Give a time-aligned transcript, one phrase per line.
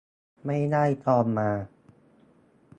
[0.45, 1.49] ไม่ได้จองมา